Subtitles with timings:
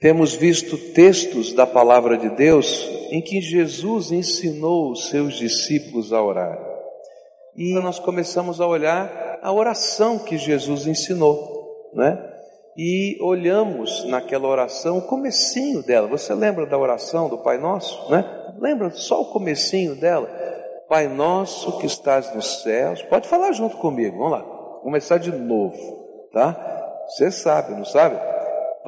[0.00, 6.22] temos visto textos da palavra de Deus em que Jesus ensinou os seus discípulos a
[6.22, 6.58] orar.
[7.56, 12.24] E nós começamos a olhar a oração que Jesus ensinou, né?
[12.76, 16.06] E olhamos naquela oração o comecinho dela.
[16.06, 18.24] Você lembra da oração do Pai Nosso, né?
[18.60, 20.28] Lembra só o comecinho dela?
[20.88, 23.02] Pai Nosso que estás nos céus.
[23.02, 24.16] Pode falar junto comigo.
[24.16, 24.42] Vamos lá.
[24.82, 26.56] Começar de novo, tá?
[27.08, 28.16] Você sabe, não sabe?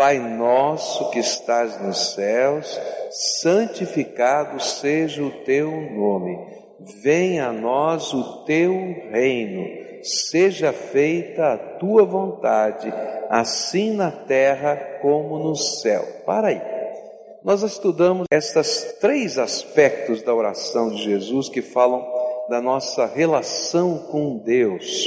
[0.00, 2.80] Pai nosso que estás nos céus,
[3.10, 6.38] santificado seja o teu nome.
[7.02, 8.72] Venha a nós o teu
[9.10, 9.62] reino.
[10.02, 12.90] Seja feita a tua vontade,
[13.28, 16.02] assim na terra como no céu.
[16.24, 16.62] Para aí.
[17.44, 22.02] Nós estudamos estes três aspectos da oração de Jesus que falam
[22.48, 25.06] da nossa relação com Deus.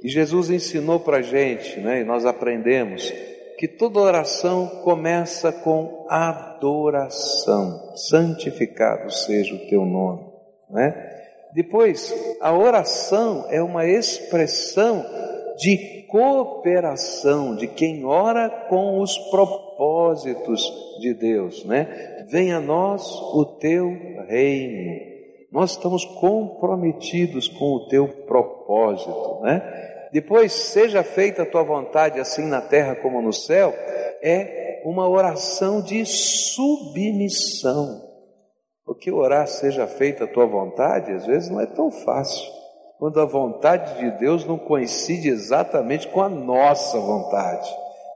[0.00, 3.12] E Jesus ensinou para a gente, né, e nós aprendemos
[3.62, 7.92] que toda oração começa com adoração.
[7.94, 10.26] Santificado seja o teu nome,
[10.68, 10.92] né?
[11.54, 15.06] Depois, a oração é uma expressão
[15.58, 22.24] de cooperação de quem ora com os propósitos de Deus, né?
[22.28, 25.06] Venha a nós o teu reino.
[25.52, 30.01] Nós estamos comprometidos com o teu propósito, né?
[30.12, 33.74] Depois, seja feita a tua vontade, assim na terra como no céu,
[34.22, 38.02] é uma oração de submissão.
[38.84, 42.46] Porque orar seja feita a tua vontade, às vezes não é tão fácil.
[42.98, 47.68] Quando a vontade de Deus não coincide exatamente com a nossa vontade.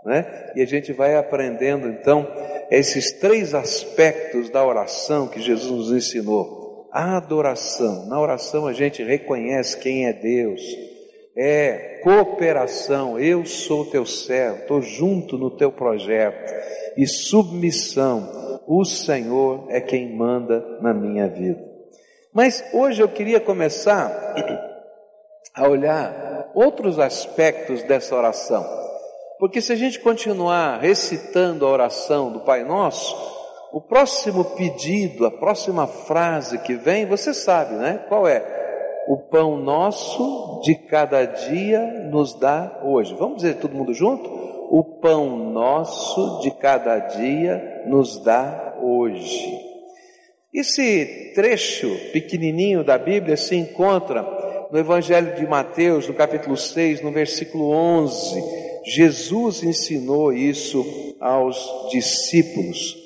[0.05, 0.53] Né?
[0.55, 2.29] E a gente vai aprendendo então
[2.71, 6.89] esses três aspectos da oração que Jesus nos ensinou.
[6.93, 8.07] A adoração.
[8.07, 10.61] Na oração a gente reconhece quem é Deus
[11.37, 13.19] é cooperação.
[13.19, 16.53] Eu sou teu servo, estou junto no teu projeto.
[16.97, 18.63] E submissão.
[18.67, 21.63] O Senhor é quem manda na minha vida.
[22.33, 24.35] Mas hoje eu queria começar
[25.55, 28.67] a olhar outros aspectos dessa oração.
[29.39, 33.15] Porque se a gente continuar recitando a oração do Pai Nosso,
[33.73, 38.05] o próximo pedido, a próxima frase que vem, você sabe, né?
[38.09, 38.66] Qual é?
[39.07, 41.81] O pão nosso de cada dia
[42.11, 43.15] nos dá hoje.
[43.15, 44.29] Vamos dizer todo mundo junto?
[44.71, 49.61] O pão nosso de cada dia nos dá hoje.
[50.53, 54.23] Esse trecho pequenininho da Bíblia se encontra
[54.73, 58.43] no Evangelho de Mateus, no capítulo 6, no versículo 11.
[58.85, 60.85] Jesus ensinou isso
[61.21, 62.97] aos discípulos.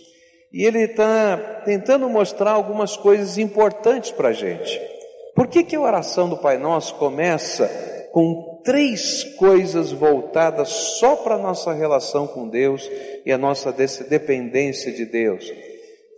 [0.53, 5.00] E ele está tentando mostrar algumas coisas importantes para a gente.
[5.41, 7.67] Por que, que a oração do Pai Nosso começa
[8.13, 12.87] com três coisas voltadas só para a nossa relação com Deus
[13.25, 15.51] e a nossa dependência de Deus?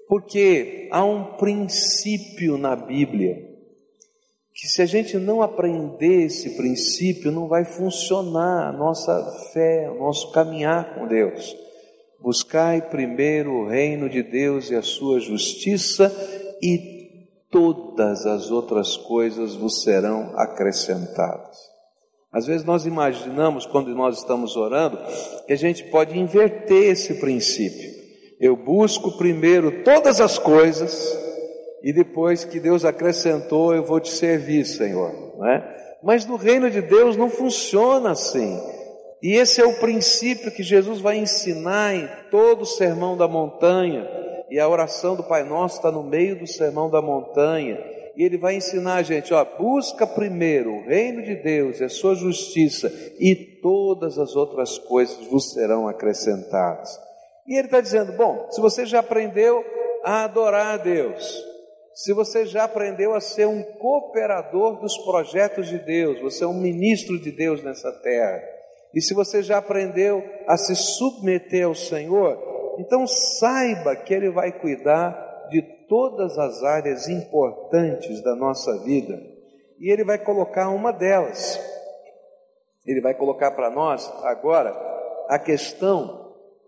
[0.09, 3.49] Porque há um princípio na Bíblia
[4.53, 10.01] que se a gente não aprender esse princípio, não vai funcionar a nossa fé, o
[10.01, 11.57] nosso caminhar com Deus.
[12.21, 16.13] Buscai primeiro o reino de Deus e a sua justiça,
[16.61, 17.02] e
[17.53, 21.59] todas as outras coisas vos serão acrescentadas.
[22.33, 24.99] Às vezes nós imaginamos, quando nós estamos orando,
[25.47, 27.93] que a gente pode inverter esse princípio.
[28.41, 31.15] Eu busco primeiro todas as coisas
[31.83, 35.13] e depois que Deus acrescentou, eu vou te servir, Senhor.
[35.37, 35.97] Não é?
[36.03, 38.59] Mas no reino de Deus não funciona assim.
[39.23, 44.22] E esse é o princípio que Jesus vai ensinar em todo o sermão da montanha
[44.53, 47.83] e a oração do Pai Nosso está no meio do sermão da montanha.
[48.15, 51.89] E ele vai ensinar a gente, ó, busca primeiro o reino de Deus e a
[51.89, 56.91] sua justiça, e todas as outras coisas vos serão acrescentadas.
[57.47, 59.65] E ele está dizendo, bom, se você já aprendeu
[60.05, 61.43] a adorar a Deus,
[61.95, 66.61] se você já aprendeu a ser um cooperador dos projetos de Deus, você é um
[66.61, 68.43] ministro de Deus nessa terra,
[68.95, 74.53] e se você já aprendeu a se submeter ao Senhor, então saiba que Ele vai
[74.53, 79.21] cuidar de todas as áreas importantes da nossa vida
[79.79, 81.61] e Ele vai colocar uma delas.
[82.87, 84.71] Ele vai colocar para nós agora
[85.29, 86.23] a questão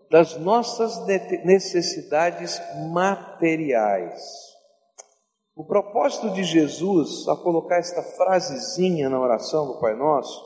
[0.09, 1.05] das nossas
[1.43, 4.21] necessidades materiais.
[5.55, 10.43] O propósito de Jesus, ao colocar esta frasezinha na oração do Pai Nosso,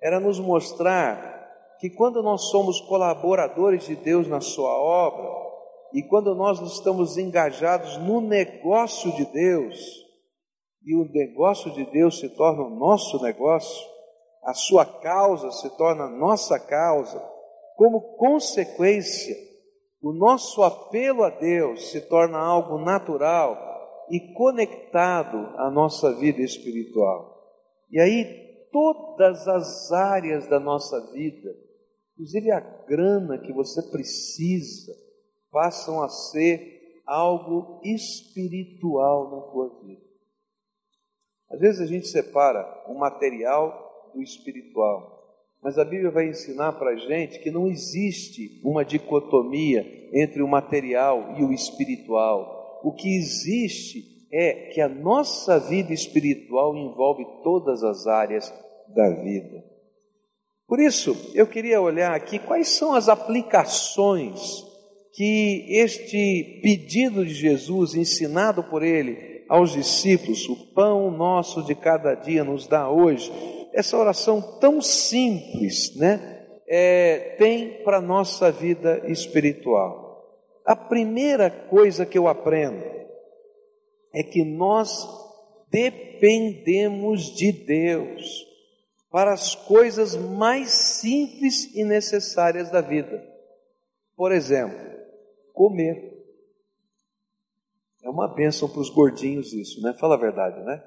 [0.00, 1.41] era nos mostrar
[1.82, 5.28] que quando nós somos colaboradores de Deus na Sua obra,
[5.92, 9.76] e quando nós estamos engajados no negócio de Deus,
[10.86, 13.84] e o negócio de Deus se torna o nosso negócio,
[14.44, 17.20] a sua causa se torna a nossa causa,
[17.74, 19.34] como consequência,
[20.00, 23.58] o nosso apelo a Deus se torna algo natural
[24.08, 27.42] e conectado à nossa vida espiritual.
[27.90, 31.50] E aí, todas as áreas da nossa vida,
[32.22, 34.92] inclusive a grana que você precisa,
[35.50, 40.00] passam a ser algo espiritual na tua vida.
[41.50, 45.20] Às vezes a gente separa o material do espiritual.
[45.60, 50.48] Mas a Bíblia vai ensinar para a gente que não existe uma dicotomia entre o
[50.48, 52.80] material e o espiritual.
[52.84, 58.48] O que existe é que a nossa vida espiritual envolve todas as áreas
[58.88, 59.71] da vida.
[60.72, 64.64] Por isso, eu queria olhar aqui quais são as aplicações
[65.12, 72.14] que este pedido de Jesus, ensinado por ele aos discípulos, o pão nosso de cada
[72.14, 73.30] dia nos dá hoje,
[73.74, 80.24] essa oração tão simples, né, é, tem para a nossa vida espiritual.
[80.64, 82.82] A primeira coisa que eu aprendo
[84.14, 85.06] é que nós
[85.70, 88.51] dependemos de Deus
[89.12, 93.22] para as coisas mais simples e necessárias da vida.
[94.16, 94.78] Por exemplo,
[95.52, 96.10] comer.
[98.02, 99.94] É uma bênção para os gordinhos isso, né?
[100.00, 100.82] Fala a verdade, né?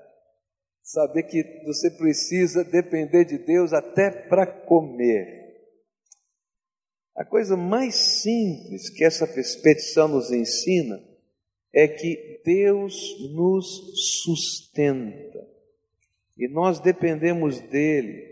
[0.82, 5.46] Saber que você precisa depender de Deus até para comer.
[7.16, 11.00] A coisa mais simples que essa petição nos ensina
[11.72, 12.96] é que Deus
[13.34, 15.55] nos sustenta
[16.38, 18.24] e nós dependemos dele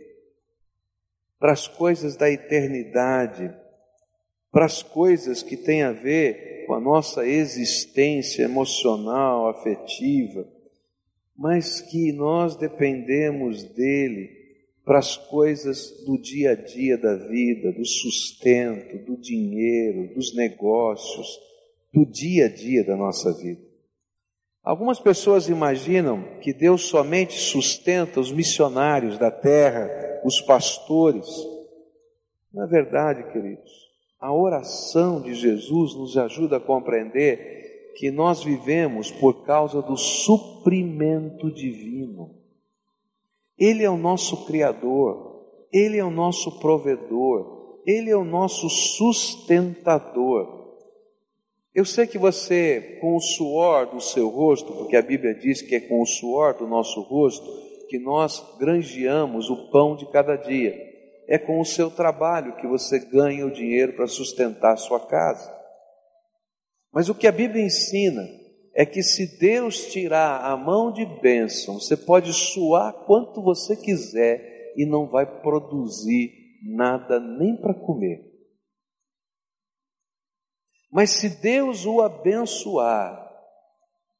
[1.40, 3.54] para as coisas da eternidade,
[4.52, 10.48] para as coisas que têm a ver com a nossa existência emocional, afetiva
[11.36, 14.30] mas que nós dependemos dele
[14.86, 21.28] para as coisas do dia a dia da vida, do sustento, do dinheiro, dos negócios,
[21.94, 23.62] do dia a dia da nossa vida.
[24.64, 29.90] Algumas pessoas imaginam que Deus somente sustenta os missionários da terra,
[30.24, 31.28] os pastores.
[32.54, 33.72] Na verdade, queridos,
[34.18, 41.52] a oração de Jesus nos ajuda a compreender que nós vivemos por causa do suprimento
[41.52, 42.34] divino.
[43.60, 45.44] Ele é o nosso Criador,
[45.74, 50.63] Ele é o nosso provedor, Ele é o nosso sustentador.
[51.74, 55.76] Eu sei que você, com o suor do seu rosto, porque a Bíblia diz que
[55.76, 57.50] é com o suor do nosso rosto
[57.90, 60.76] que nós granjeamos o pão de cada dia.
[61.28, 65.52] É com o seu trabalho que você ganha o dinheiro para sustentar a sua casa.
[66.92, 68.24] Mas o que a Bíblia ensina
[68.76, 74.74] é que se Deus tirar a mão de bênção, você pode suar quanto você quiser
[74.76, 76.32] e não vai produzir
[76.64, 78.33] nada nem para comer.
[80.94, 83.20] Mas se Deus o abençoar,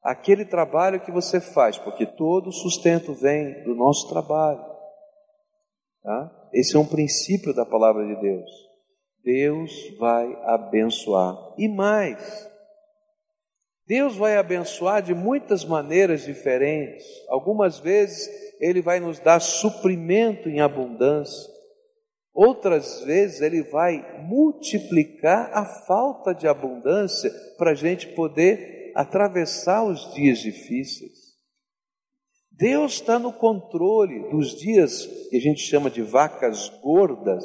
[0.02, 4.60] aquele trabalho que você faz, porque todo sustento vem do nosso trabalho.
[6.02, 6.48] Tá?
[6.52, 8.50] Esse é um princípio da palavra de Deus.
[9.22, 11.54] Deus vai abençoar.
[11.56, 12.50] E mais,
[13.86, 17.06] Deus vai abençoar de muitas maneiras diferentes.
[17.28, 18.28] Algumas vezes
[18.60, 21.53] Ele vai nos dar suprimento em abundância.
[22.34, 30.12] Outras vezes Ele vai multiplicar a falta de abundância para a gente poder atravessar os
[30.12, 31.34] dias difíceis.
[32.50, 37.44] Deus está no controle dos dias que a gente chama de vacas gordas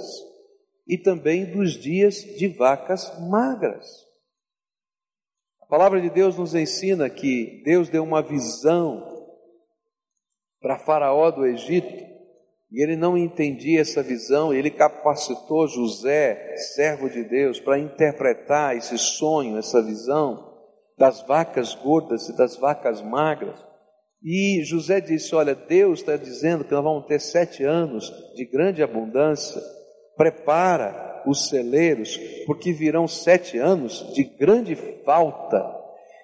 [0.88, 3.86] e também dos dias de vacas magras.
[5.62, 9.04] A palavra de Deus nos ensina que Deus deu uma visão
[10.60, 12.09] para Faraó do Egito
[12.72, 18.98] e ele não entendia essa visão, ele capacitou José, servo de Deus, para interpretar esse
[18.98, 20.48] sonho, essa visão
[20.98, 23.60] das vacas gordas e das vacas magras.
[24.24, 28.84] E José disse: Olha, Deus está dizendo que nós vamos ter sete anos de grande
[28.84, 29.62] abundância,
[30.16, 35.80] prepara os celeiros, porque virão sete anos de grande falta.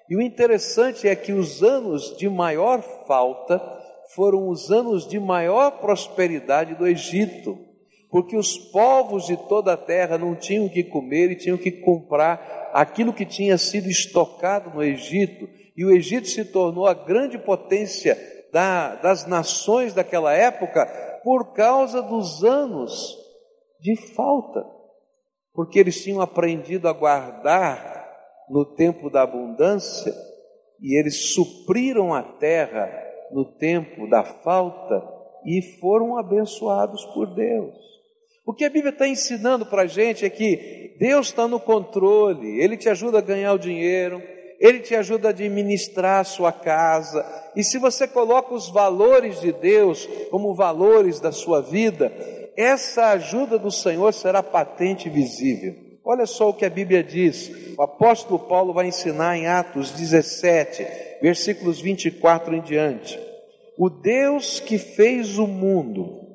[0.08, 3.60] E o interessante é que os anos de maior falta
[4.14, 7.58] foram os anos de maior prosperidade do Egito,
[8.10, 12.70] porque os povos de toda a terra não tinham que comer e tinham que comprar
[12.72, 18.16] aquilo que tinha sido estocado no Egito, e o Egito se tornou a grande potência
[18.52, 20.86] da, das nações daquela época
[21.24, 23.16] por causa dos anos
[23.80, 24.76] de falta
[25.56, 28.06] porque eles tinham aprendido a guardar
[28.50, 30.14] no tempo da abundância
[30.78, 32.86] e eles supriram a terra
[33.32, 35.02] no tempo da falta
[35.44, 37.74] e foram abençoados por Deus.
[38.44, 42.60] O que a Bíblia está ensinando para a gente é que Deus está no controle,
[42.60, 44.22] Ele te ajuda a ganhar o dinheiro,
[44.60, 47.24] Ele te ajuda a administrar a sua casa,
[47.56, 52.12] e se você coloca os valores de Deus como valores da sua vida,
[52.56, 55.74] essa ajuda do Senhor será patente e visível.
[56.04, 60.86] Olha só o que a Bíblia diz, o apóstolo Paulo vai ensinar em Atos 17,
[61.20, 63.18] versículos 24 em diante.
[63.78, 66.26] O Deus que fez o mundo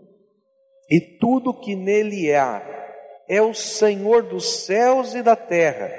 [0.90, 2.62] e tudo que nele há
[3.30, 5.90] é o Senhor dos céus e da terra,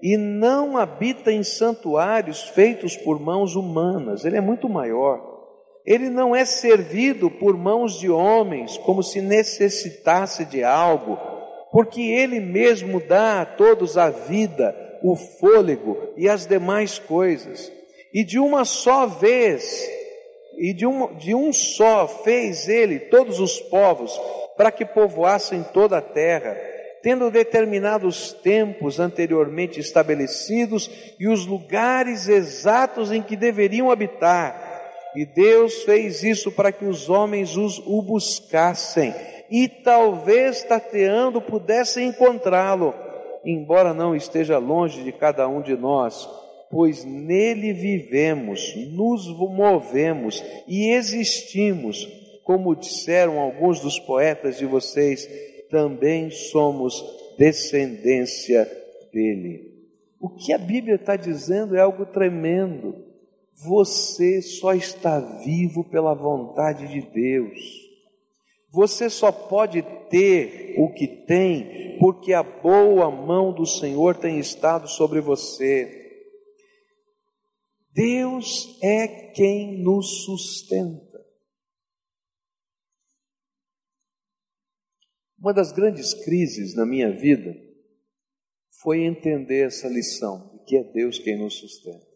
[0.00, 5.28] e não habita em santuários feitos por mãos humanas, ele é muito maior.
[5.84, 11.18] Ele não é servido por mãos de homens como se necessitasse de algo,
[11.72, 14.72] porque ele mesmo dá a todos a vida,
[15.02, 17.72] o fôlego e as demais coisas.
[18.12, 19.88] E de uma só vez
[20.60, 24.20] e de um, de um só fez ele todos os povos
[24.58, 26.54] para que povoassem toda a terra,
[27.02, 34.68] tendo determinados tempos anteriormente estabelecidos e os lugares exatos em que deveriam habitar.
[35.16, 39.14] E Deus fez isso para que os homens os, o buscassem
[39.50, 42.94] e talvez tateando pudessem encontrá-lo,
[43.44, 46.28] embora não esteja longe de cada um de nós
[46.70, 52.06] pois nele vivemos, nos movemos e existimos,
[52.44, 55.28] como disseram alguns dos poetas de vocês,
[55.68, 57.04] também somos
[57.36, 58.70] descendência
[59.12, 59.70] dele.
[60.20, 62.94] O que a Bíblia está dizendo é algo tremendo.
[63.64, 67.58] Você só está vivo pela vontade de Deus.
[68.70, 74.88] Você só pode ter o que tem porque a boa mão do Senhor tem estado
[74.88, 75.99] sobre você.
[77.92, 81.10] Deus é quem nos sustenta.
[85.38, 87.54] Uma das grandes crises na minha vida
[88.82, 92.06] foi entender essa lição de que é Deus quem nos sustenta.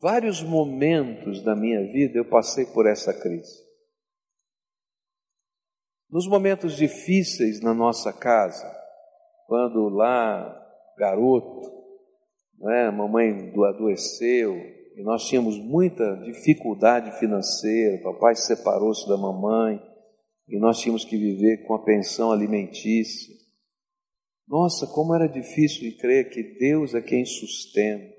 [0.00, 3.66] Vários momentos da minha vida eu passei por essa crise.
[6.08, 8.66] Nos momentos difíceis na nossa casa,
[9.46, 11.77] quando lá, garoto,
[12.60, 12.90] né?
[12.90, 14.54] mamãe adoeceu
[14.96, 19.80] e nós tínhamos muita dificuldade financeira, papai separou-se da mamãe
[20.48, 23.34] e nós tínhamos que viver com a pensão alimentícia.
[24.48, 28.16] Nossa, como era difícil de crer que Deus é quem sustenta.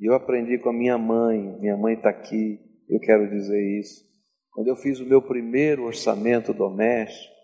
[0.00, 4.04] E eu aprendi com a minha mãe, minha mãe está aqui, eu quero dizer isso.
[4.50, 7.37] Quando eu fiz o meu primeiro orçamento doméstico,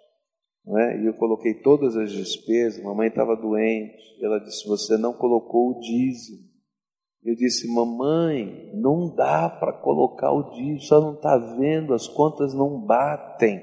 [0.66, 1.02] é?
[1.02, 5.80] e eu coloquei todas as despesas, mamãe estava doente, ela disse, você não colocou o
[5.80, 6.54] dízimo.
[7.22, 12.54] Eu disse, mamãe, não dá para colocar o dízimo, só não está vendo, as contas
[12.54, 13.62] não batem.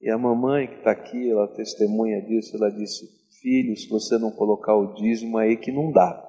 [0.00, 3.06] E a mamãe que está aqui, ela testemunha disso, ela disse,
[3.40, 6.24] filho, se você não colocar o dízimo, aí que não dá,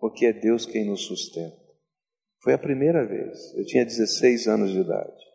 [0.00, 1.56] porque é Deus quem nos sustenta.
[2.42, 5.31] Foi a primeira vez, eu tinha 16 anos de idade.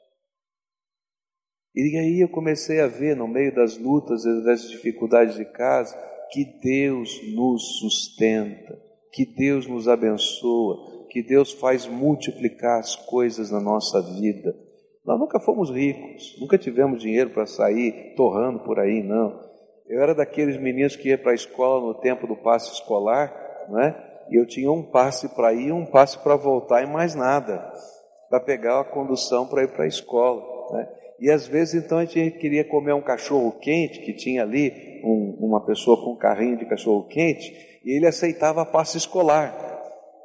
[1.76, 5.96] E aí eu comecei a ver, no meio das lutas e das dificuldades de casa,
[6.32, 8.78] que Deus nos sustenta,
[9.14, 14.56] que Deus nos abençoa, que Deus faz multiplicar as coisas na nossa vida.
[15.06, 19.40] Nós nunca fomos ricos, nunca tivemos dinheiro para sair torrando por aí, não.
[19.88, 23.34] Eu era daqueles meninos que ia para a escola no tempo do passe escolar,
[23.70, 23.96] né?
[24.30, 27.72] E eu tinha um passe para ir, um passe para voltar e mais nada,
[28.30, 30.44] para pegar a condução para ir para a escola,
[30.74, 30.90] né?
[31.20, 35.38] E às vezes então a gente queria comer um cachorro quente, que tinha ali um,
[35.40, 39.66] uma pessoa com um carrinho de cachorro quente, e ele aceitava a escolar.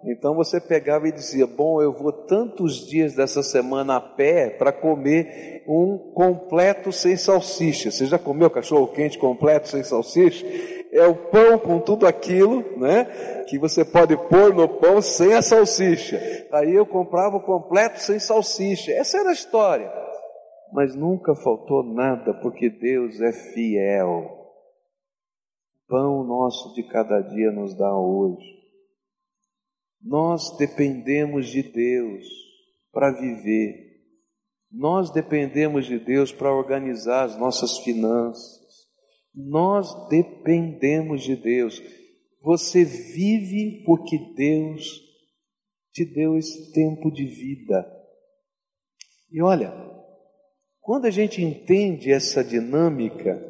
[0.04, 4.72] Então você pegava e dizia: Bom, eu vou tantos dias dessa semana a pé para
[4.72, 7.90] comer um completo sem salsicha.
[7.90, 10.44] Você já comeu cachorro quente completo sem salsicha?
[10.92, 13.04] É o pão com tudo aquilo, né?
[13.48, 16.20] Que você pode pôr no pão sem a salsicha.
[16.52, 18.92] Aí eu comprava o completo sem salsicha.
[18.92, 20.01] Essa era a história
[20.72, 24.40] mas nunca faltou nada, porque Deus é fiel.
[25.86, 28.62] Pão nosso de cada dia nos dá hoje.
[30.02, 32.26] Nós dependemos de Deus
[32.90, 33.92] para viver.
[34.70, 38.88] Nós dependemos de Deus para organizar as nossas finanças.
[39.34, 41.80] Nós dependemos de Deus.
[42.40, 45.00] Você vive porque Deus
[45.92, 47.86] te deu esse tempo de vida.
[49.30, 49.70] E olha,
[50.82, 53.40] quando a gente entende essa dinâmica,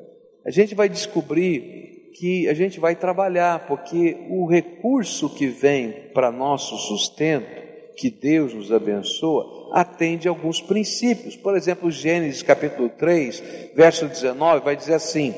[0.44, 6.30] a gente vai descobrir que a gente vai trabalhar, porque o recurso que vem para
[6.30, 7.62] nosso sustento
[7.96, 11.34] que Deus nos abençoa, atende alguns princípios.
[11.34, 13.42] Por exemplo, Gênesis capítulo 3,
[13.74, 15.34] verso 19, vai dizer assim: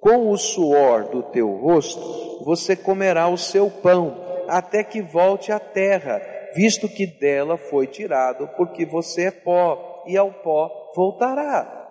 [0.00, 5.60] Com o suor do teu rosto você comerá o seu pão, até que volte à
[5.60, 6.22] terra,
[6.54, 11.82] visto que dela foi tirado, porque você é pó, e ao pó voltará.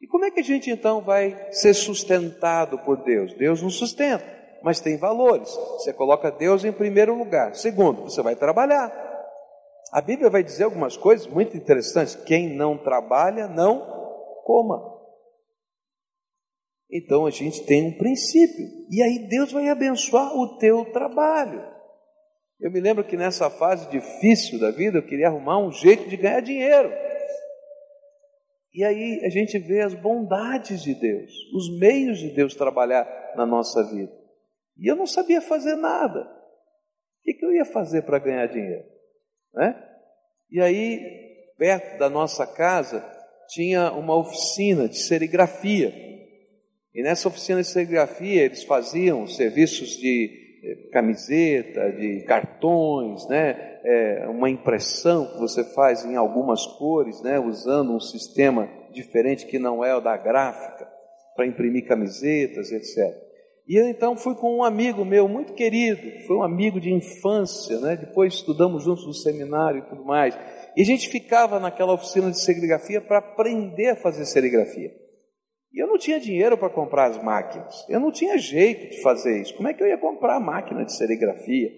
[0.00, 3.34] E como é que a gente então vai ser sustentado por Deus?
[3.34, 4.24] Deus nos sustenta,
[4.62, 5.48] mas tem valores.
[5.50, 7.54] Você coloca Deus em primeiro lugar.
[7.54, 8.92] Segundo, você vai trabalhar.
[9.92, 12.14] A Bíblia vai dizer algumas coisas muito interessantes.
[12.14, 13.80] Quem não trabalha, não
[14.44, 14.98] coma.
[16.90, 18.66] Então a gente tem um princípio.
[18.90, 21.62] E aí Deus vai abençoar o teu trabalho.
[22.60, 26.16] Eu me lembro que nessa fase difícil da vida eu queria arrumar um jeito de
[26.16, 27.07] ganhar dinheiro.
[28.78, 33.04] E aí a gente vê as bondades de Deus, os meios de Deus trabalhar
[33.34, 34.12] na nossa vida.
[34.78, 36.20] E eu não sabia fazer nada.
[36.20, 38.84] O que, que eu ia fazer para ganhar dinheiro?
[39.52, 39.84] Né?
[40.48, 41.00] E aí,
[41.58, 43.04] perto da nossa casa,
[43.48, 45.92] tinha uma oficina de serigrafia.
[46.94, 53.67] E nessa oficina de serigrafia eles faziam serviços de eh, camiseta, de cartões, né?
[53.84, 59.58] É, uma impressão que você faz em algumas cores, né, usando um sistema diferente que
[59.58, 60.88] não é o da gráfica,
[61.34, 63.28] para imprimir camisetas, etc.
[63.68, 67.78] E eu então fui com um amigo meu muito querido, foi um amigo de infância,
[67.78, 67.96] né?
[67.96, 70.34] depois estudamos juntos no seminário e tudo mais.
[70.74, 74.90] E a gente ficava naquela oficina de serigrafia para aprender a fazer serigrafia.
[75.70, 79.42] E eu não tinha dinheiro para comprar as máquinas, eu não tinha jeito de fazer
[79.42, 79.54] isso.
[79.54, 81.70] Como é que eu ia comprar a máquina de serigrafia?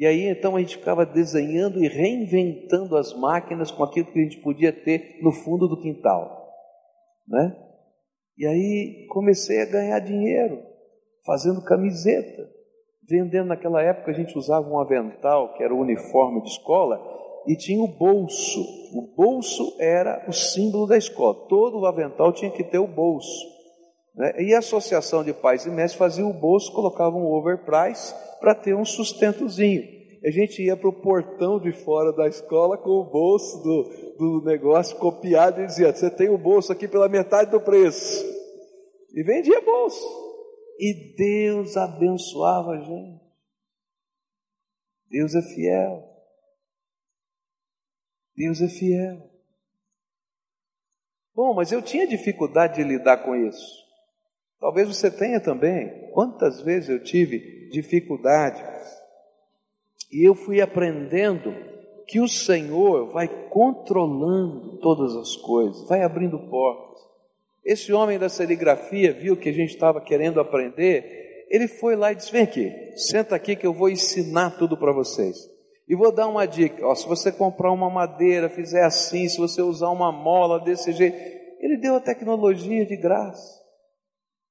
[0.00, 4.22] E aí então a gente ficava desenhando e reinventando as máquinas com aquilo que a
[4.22, 6.48] gente podia ter no fundo do quintal,
[7.28, 7.54] né?
[8.38, 10.58] E aí comecei a ganhar dinheiro
[11.26, 12.48] fazendo camiseta,
[13.06, 16.98] vendendo naquela época a gente usava um avental que era o uniforme de escola
[17.46, 18.62] e tinha o bolso.
[18.94, 21.46] O bolso era o símbolo da escola.
[21.46, 23.46] Todo o avental tinha que ter o bolso.
[24.14, 24.32] Né?
[24.38, 28.74] E a associação de pais e mestres fazia o bolso, colocava um overprice para ter
[28.74, 29.82] um sustentozinho.
[30.24, 34.44] A gente ia para o portão de fora da escola com o bolso do, do
[34.44, 38.24] negócio copiado e dizia: Você tem o bolso aqui pela metade do preço.
[39.14, 40.04] E vendia bolso.
[40.78, 43.20] E Deus abençoava a gente.
[45.08, 46.10] Deus é fiel.
[48.36, 49.30] Deus é fiel.
[51.34, 53.79] Bom, mas eu tinha dificuldade de lidar com isso.
[54.60, 56.10] Talvez você tenha também.
[56.12, 58.62] Quantas vezes eu tive dificuldade
[60.12, 61.54] e eu fui aprendendo
[62.06, 67.00] que o Senhor vai controlando todas as coisas, vai abrindo portas.
[67.64, 72.16] Esse homem da serigrafia viu que a gente estava querendo aprender, ele foi lá e
[72.16, 75.48] disse: Vem aqui, senta aqui que eu vou ensinar tudo para vocês.
[75.88, 79.62] E vou dar uma dica: ó, se você comprar uma madeira, fizer assim, se você
[79.62, 81.16] usar uma mola desse jeito,
[81.60, 83.59] ele deu a tecnologia de graça.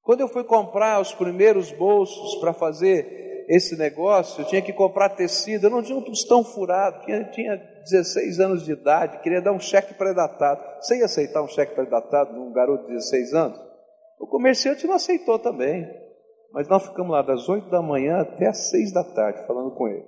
[0.10, 5.10] Quando eu fui comprar os primeiros bolsos para fazer esse negócio, eu tinha que comprar
[5.10, 9.52] tecido, eu não tinha um tostão furado, tinha, tinha 16 anos de idade, queria dar
[9.52, 10.63] um cheque pré-datado.
[10.82, 13.60] Você ia aceitar um cheque pré-datado num garoto de 16 anos?
[14.19, 15.88] O comerciante não aceitou também.
[16.52, 19.88] Mas nós ficamos lá das 8 da manhã até as 6 da tarde falando com
[19.88, 20.08] ele.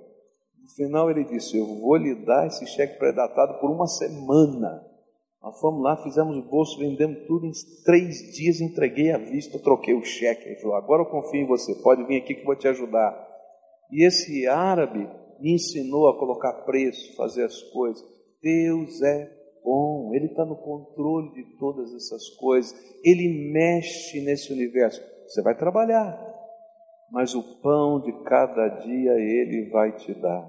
[0.60, 4.84] No final ele disse: Eu vou lhe dar esse cheque pré-datado por uma semana.
[5.42, 7.52] Nós fomos lá, fizemos o bolso, vendemos tudo, em
[7.84, 10.46] três dias entreguei a vista, troquei o cheque.
[10.48, 13.12] Ele falou, agora eu confio em você, pode vir aqui que eu vou te ajudar.
[13.90, 18.00] E esse árabe me ensinou a colocar preço, fazer as coisas.
[18.40, 19.30] Deus é
[19.64, 22.72] bom, Ele está no controle de todas essas coisas,
[23.04, 25.02] Ele mexe nesse universo.
[25.26, 26.24] Você vai trabalhar,
[27.10, 30.48] mas o pão de cada dia Ele vai te dar.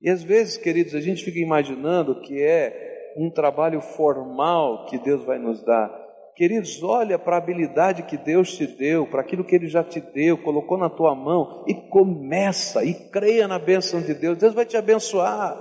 [0.00, 5.24] E às vezes, queridos, a gente fica imaginando que é um trabalho formal que Deus
[5.24, 5.90] vai nos dar.
[6.34, 10.00] Queridos, olha para a habilidade que Deus te deu, para aquilo que Ele já te
[10.00, 14.38] deu, colocou na tua mão e começa e creia na bênção de Deus.
[14.38, 15.56] Deus vai te abençoar,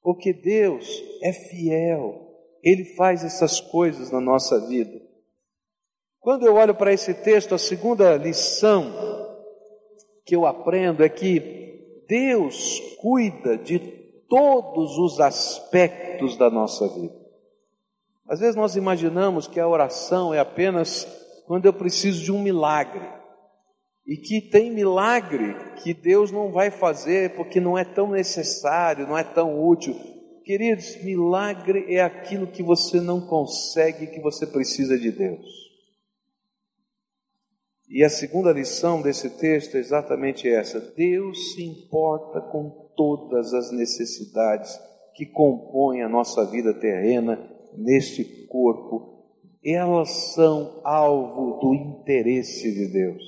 [0.00, 2.26] porque Deus é fiel,
[2.62, 4.98] Ele faz essas coisas na nossa vida.
[6.20, 8.90] Quando eu olho para esse texto, a segunda lição
[10.24, 13.78] que eu aprendo é que Deus cuida de
[14.28, 17.14] todos os aspectos da nossa vida.
[18.28, 21.06] Às vezes nós imaginamos que a oração é apenas
[21.46, 23.06] quando eu preciso de um milagre.
[24.06, 29.16] E que tem milagre que Deus não vai fazer porque não é tão necessário, não
[29.16, 29.94] é tão útil.
[30.44, 35.64] Queridos, milagre é aquilo que você não consegue, que você precisa de Deus.
[37.88, 43.70] E a segunda lição desse texto é exatamente essa: Deus se importa com todas as
[43.72, 44.78] necessidades
[45.14, 47.38] que compõem a nossa vida terrena
[47.76, 49.24] neste corpo.
[49.64, 53.22] Elas são alvo do interesse de Deus.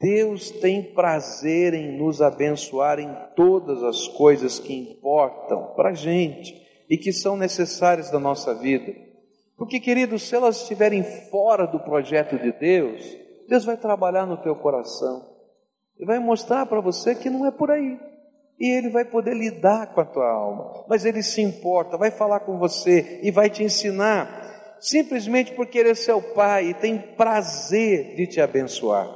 [0.00, 6.54] Deus tem prazer em nos abençoar em todas as coisas que importam para a gente
[6.88, 8.94] e que são necessárias da nossa vida.
[9.56, 13.02] Porque, queridos, se elas estiverem fora do projeto de Deus,
[13.48, 15.24] Deus vai trabalhar no teu coração
[15.98, 17.98] e vai mostrar para você que não é por aí.
[18.58, 22.40] E Ele vai poder lidar com a tua alma, mas Ele se importa, vai falar
[22.40, 28.14] com você e vai te ensinar, simplesmente porque Ele é seu Pai e tem prazer
[28.14, 29.08] de te abençoar.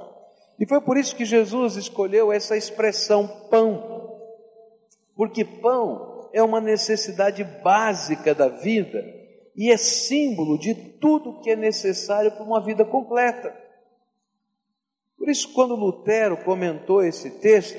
[0.59, 4.21] E foi por isso que Jesus escolheu essa expressão pão,
[5.17, 9.03] porque pão é uma necessidade básica da vida
[9.57, 13.55] e é símbolo de tudo que é necessário para uma vida completa.
[15.17, 17.79] Por isso, quando Lutero comentou esse texto,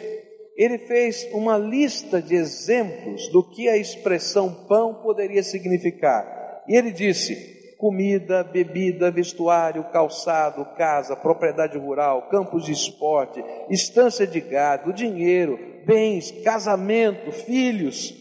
[0.62, 6.64] ele fez uma lista de exemplos do que a expressão pão poderia significar.
[6.68, 14.40] E ele disse: comida, bebida, vestuário, calçado, casa, propriedade rural, campos de esporte, estância de
[14.40, 18.14] gado, dinheiro, bens, casamento, filhos,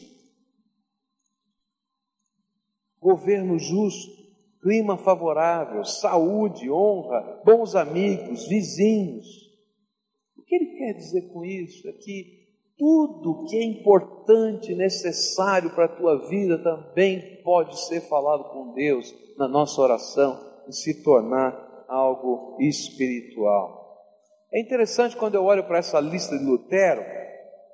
[2.98, 4.12] governo justo,
[4.62, 9.49] clima favorável, saúde, honra, bons amigos, vizinhos.
[10.50, 12.40] Que ele quer dizer com isso é que
[12.76, 19.14] tudo que é importante, necessário para a tua vida também pode ser falado com Deus
[19.38, 23.96] na nossa oração e se tornar algo espiritual.
[24.52, 27.04] É interessante quando eu olho para essa lista de Lutero,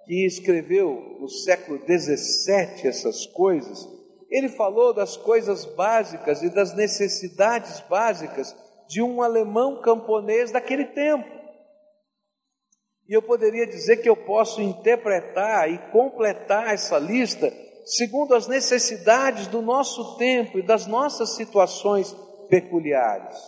[0.05, 3.89] que escreveu no século XVII essas coisas,
[4.31, 8.55] ele falou das coisas básicas e das necessidades básicas
[8.87, 11.36] de um alemão camponês daquele tempo.
[13.09, 17.53] E eu poderia dizer que eu posso interpretar e completar essa lista
[17.87, 22.13] segundo as necessidades do nosso tempo e das nossas situações
[22.49, 23.39] peculiares.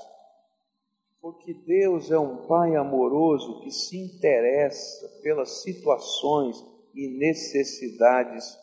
[1.21, 8.57] Porque Deus é um Pai amoroso que se interessa pelas situações e necessidades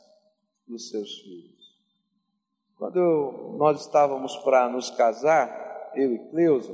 [0.66, 1.56] dos seus filhos.
[2.78, 6.74] Quando nós estávamos para nos casar, eu e Cleusa,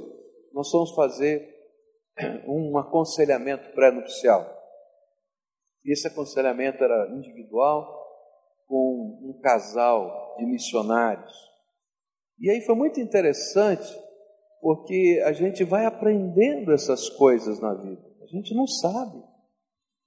[0.53, 1.51] nós fomos fazer
[2.47, 4.45] um aconselhamento pré-nupcial.
[5.86, 7.99] Esse aconselhamento era individual
[8.67, 11.34] com um casal de missionários.
[12.39, 13.88] E aí foi muito interessante,
[14.62, 18.01] porque a gente vai aprendendo essas coisas na vida.
[18.21, 19.21] A gente não sabe,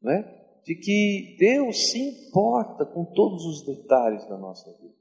[0.03, 0.43] né?
[0.65, 4.95] De que Deus se importa com todos os detalhes da nossa vida.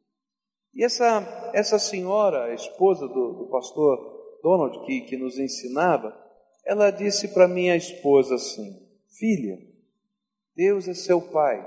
[0.74, 6.12] E essa, essa senhora, a esposa do, do pastor Donald, que, que nos ensinava,
[6.66, 9.58] ela disse para minha esposa assim: Filha,
[10.56, 11.60] Deus é seu pai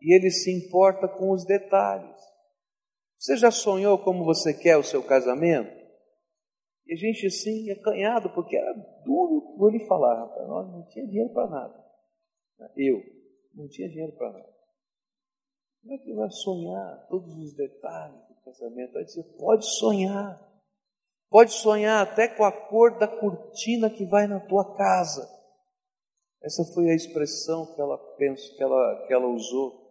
[0.00, 2.16] e ele se importa com os detalhes.
[3.18, 5.74] Você já sonhou como você quer o seu casamento?
[6.86, 8.72] E a gente assim, acanhado, porque era
[9.04, 11.84] duro vou lhe falar, rapaz, nós não tinha dinheiro para nada.
[12.76, 13.02] Eu
[13.54, 14.56] não tinha dinheiro para nada.
[15.82, 18.92] Como é que vai sonhar todos os detalhes do casamento?
[18.92, 20.40] Vai dizer, pode sonhar.
[21.28, 25.28] Pode sonhar até com a cor da cortina que vai na tua casa.
[26.42, 29.84] Essa foi a expressão que ela penso que ela, que ela usou.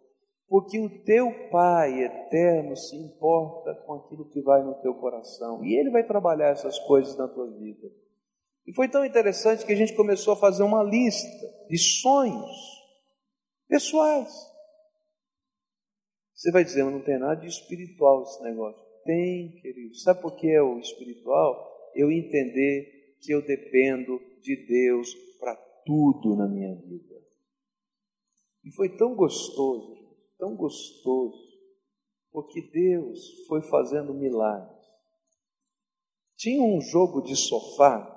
[0.48, 5.64] Porque o teu Pai eterno se importa com aquilo que vai no teu coração.
[5.64, 7.88] E Ele vai trabalhar essas coisas na tua vida.
[8.66, 12.50] E foi tão interessante que a gente começou a fazer uma lista de sonhos
[13.68, 14.32] pessoais.
[16.34, 18.85] Você vai dizer, mas não tem nada de espiritual esse negócio.
[19.06, 19.94] Tem, querido.
[19.94, 21.92] Sabe por que é o espiritual?
[21.94, 27.14] Eu entender que eu dependo de Deus para tudo na minha vida.
[28.64, 29.96] E foi tão gostoso,
[30.36, 31.38] tão gostoso,
[32.32, 34.76] porque Deus foi fazendo milagres.
[36.36, 38.12] Tinha um jogo de sofá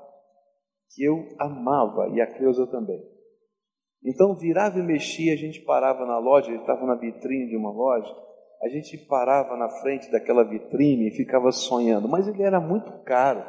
[0.93, 3.01] que eu amava e a Cleusa também.
[4.03, 7.71] Então virava e mexia, a gente parava na loja, ele estava na vitrine de uma
[7.71, 8.13] loja,
[8.61, 13.43] a gente parava na frente daquela vitrine e ficava sonhando, mas ele era muito caro.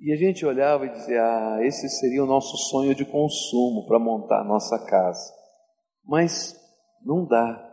[0.00, 3.98] E a gente olhava e dizia: Ah, esse seria o nosso sonho de consumo para
[3.98, 5.32] montar a nossa casa.
[6.04, 6.56] Mas
[7.04, 7.64] não dá.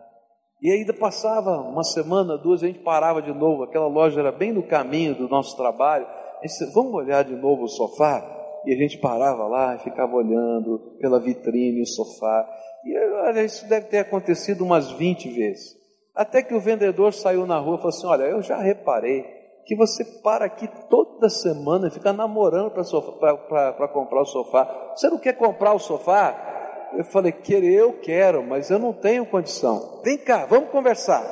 [0.61, 3.63] E ainda passava uma semana, duas, a gente parava de novo.
[3.63, 6.07] Aquela loja era bem no caminho do nosso trabalho.
[6.07, 8.34] A gente disse, Vamos olhar de novo o sofá?
[8.65, 12.47] E a gente parava lá e ficava olhando pela vitrine o sofá.
[12.83, 15.75] E olha, isso deve ter acontecido umas 20 vezes.
[16.13, 19.23] Até que o vendedor saiu na rua e falou assim: Olha, eu já reparei
[19.65, 24.93] que você para aqui toda semana e fica namorando para comprar o sofá.
[24.95, 26.53] Você não quer comprar o sofá?
[26.95, 30.01] Eu falei, querer eu quero, mas eu não tenho condição.
[30.03, 31.23] Vem cá, vamos conversar.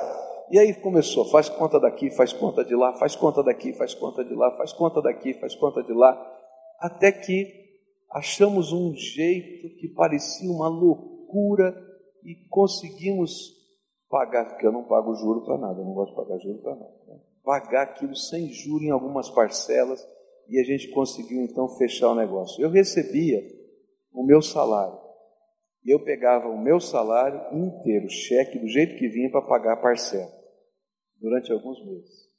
[0.52, 4.26] E aí começou, faz conta daqui, faz conta de lá, faz conta daqui, faz conta
[4.26, 6.14] de lá, faz conta daqui, faz conta de lá,
[6.84, 7.48] até que
[8.12, 11.74] achamos um jeito que parecia uma loucura
[12.26, 13.54] e conseguimos
[14.10, 16.76] pagar, porque eu não pago juro para nada, eu não gosto de pagar juro para
[16.76, 16.94] nada.
[17.08, 17.20] Né?
[17.42, 20.06] Pagar aquilo sem juro em algumas parcelas
[20.50, 22.62] e a gente conseguiu então fechar o negócio.
[22.62, 23.42] Eu recebia
[24.12, 25.00] o meu salário
[25.86, 29.82] e eu pegava o meu salário inteiro, cheque, do jeito que vinha para pagar a
[29.82, 30.32] parcela,
[31.18, 32.30] durante alguns meses.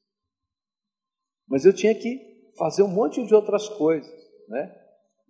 [1.49, 4.75] Mas eu tinha que fazer um monte de outras coisas, né?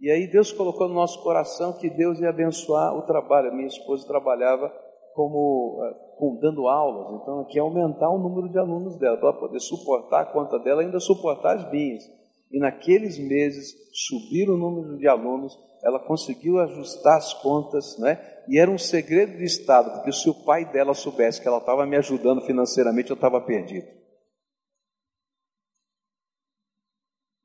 [0.00, 3.48] E aí Deus colocou no nosso coração que Deus ia abençoar o trabalho.
[3.48, 4.72] A minha esposa trabalhava
[5.14, 9.32] como eh, com, dando aulas, então aqui é aumentar o número de alunos dela, para
[9.32, 12.04] poder suportar a conta dela ainda suportar as minhas.
[12.52, 18.20] E naqueles meses subir o número de alunos, ela conseguiu ajustar as contas, né?
[18.48, 21.86] E era um segredo de Estado, porque se o pai dela soubesse que ela estava
[21.86, 23.86] me ajudando financeiramente, eu estava perdido.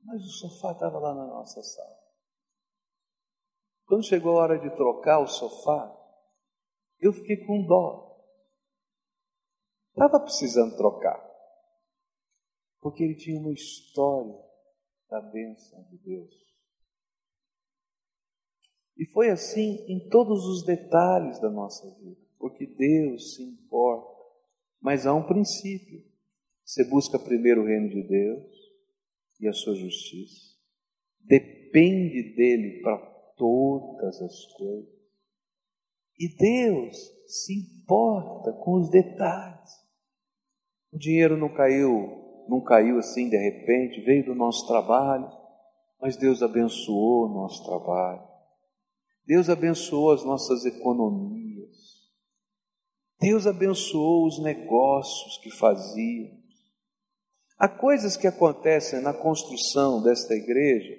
[0.09, 1.99] Mas o sofá estava lá na nossa sala.
[3.85, 5.95] Quando chegou a hora de trocar o sofá,
[6.99, 8.19] eu fiquei com dó.
[9.89, 11.23] Estava precisando trocar.
[12.81, 14.35] Porque ele tinha uma história
[15.11, 16.33] da bênção de Deus.
[18.97, 22.19] E foi assim em todos os detalhes da nossa vida.
[22.39, 24.23] Porque Deus se importa.
[24.81, 26.03] Mas há um princípio.
[26.65, 28.58] Você busca primeiro o reino de Deus
[29.39, 30.57] e a sua justiça.
[31.21, 32.97] Depende dele para
[33.37, 34.99] todas as coisas.
[36.17, 39.69] E Deus se importa com os detalhes.
[40.91, 45.29] O dinheiro não caiu, não caiu assim de repente, veio do nosso trabalho,
[46.01, 48.27] mas Deus abençoou o nosso trabalho.
[49.25, 51.39] Deus abençoou as nossas economias.
[53.19, 56.38] Deus abençoou os negócios que fazíamos.
[57.59, 60.95] Há coisas que acontecem na construção desta igreja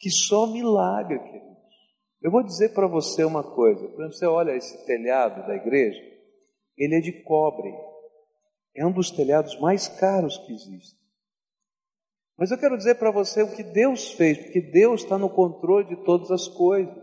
[0.00, 1.50] que só milagre, querido.
[2.20, 6.00] Eu vou dizer para você uma coisa: quando você olha esse telhado da igreja,
[6.76, 7.72] ele é de cobre.
[8.76, 10.98] É um dos telhados mais caros que existem.
[12.36, 15.86] Mas eu quero dizer para você o que Deus fez, porque Deus está no controle
[15.86, 16.94] de todas as coisas.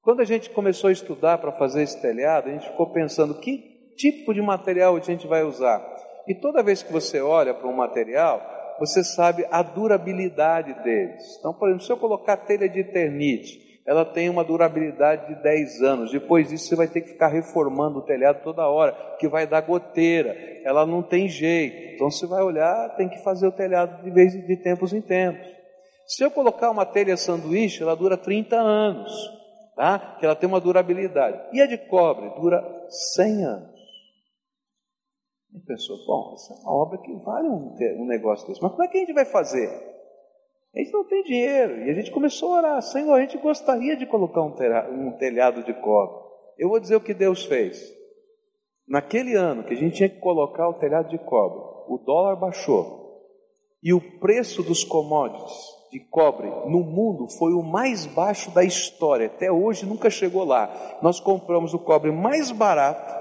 [0.00, 3.92] Quando a gente começou a estudar para fazer esse telhado, a gente ficou pensando que
[3.96, 5.93] tipo de material a gente vai usar.
[6.26, 8.40] E toda vez que você olha para um material,
[8.78, 11.36] você sabe a durabilidade deles.
[11.38, 15.82] Então, por exemplo, se eu colocar telha de eternite, ela tem uma durabilidade de 10
[15.82, 16.10] anos.
[16.10, 19.60] Depois disso, você vai ter que ficar reformando o telhado toda hora, que vai dar
[19.60, 20.34] goteira.
[20.64, 21.94] Ela não tem jeito.
[21.94, 25.46] Então, você vai olhar, tem que fazer o telhado de vez de tempos em tempos.
[26.06, 29.12] Se eu colocar uma telha sanduíche, ela dura 30 anos,
[29.74, 30.16] tá?
[30.18, 31.40] Que ela tem uma durabilidade.
[31.52, 32.62] E a de cobre dura
[33.16, 33.73] 100 anos.
[35.54, 38.60] E pensou, bom, essa é uma obra que vale um, um negócio desse.
[38.60, 39.68] Mas como é que a gente vai fazer?
[40.74, 41.78] A gente não tem dinheiro.
[41.86, 45.72] E a gente começou a orar: Senhor, a gente gostaria de colocar um telhado de
[45.74, 46.24] cobre.
[46.58, 47.94] Eu vou dizer o que Deus fez.
[48.86, 53.04] Naquele ano que a gente tinha que colocar o telhado de cobre, o dólar baixou
[53.82, 59.26] e o preço dos commodities de cobre no mundo foi o mais baixo da história.
[59.26, 60.98] Até hoje nunca chegou lá.
[61.00, 63.14] Nós compramos o cobre mais barato,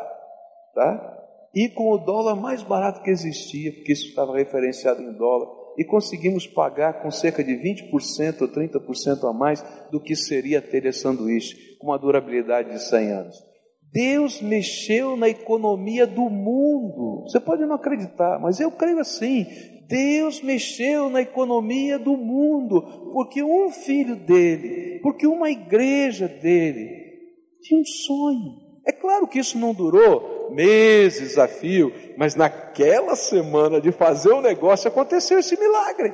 [0.74, 1.23] tá?
[1.54, 5.86] E com o dólar mais barato que existia, porque isso estava referenciado em dólar e
[5.86, 11.00] conseguimos pagar com cerca de 20% ou 30% a mais do que seria ter esse
[11.00, 13.36] sanduíche, com uma durabilidade de 100 anos.
[13.92, 17.24] Deus mexeu na economia do mundo.
[17.28, 19.46] Você pode não acreditar, mas eu creio assim.
[19.88, 22.82] Deus mexeu na economia do mundo,
[23.14, 27.04] porque um filho dele, porque uma igreja dele
[27.62, 28.63] tinha um sonho.
[28.86, 34.42] É claro que isso não durou meses a fio, mas naquela semana de fazer o
[34.42, 36.14] negócio aconteceu esse milagre.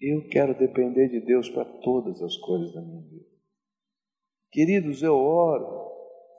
[0.00, 3.26] Eu quero depender de Deus para todas as coisas da minha vida.
[4.50, 5.92] Queridos, eu oro